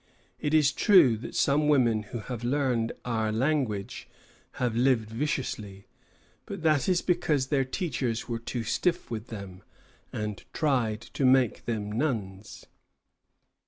It 0.39 0.55
is 0.55 0.71
true 0.71 1.15
that 1.17 1.35
some 1.35 1.59
Indian 1.61 1.69
women 1.69 2.03
who 2.09 2.19
have 2.21 2.43
learned 2.43 2.91
our 3.05 3.31
language 3.31 4.09
have 4.53 4.75
lived 4.75 5.11
viciously; 5.11 5.85
but 6.47 6.63
that 6.63 6.89
is 6.89 7.03
because 7.03 7.49
their 7.49 7.63
teachers 7.65 8.27
were 8.27 8.39
too 8.39 8.63
stiff 8.63 9.11
with 9.11 9.27
them, 9.27 9.61
and 10.11 10.43
tried 10.53 11.01
to 11.01 11.23
make 11.23 11.65
them 11.65 11.91
nuns." 11.91 12.65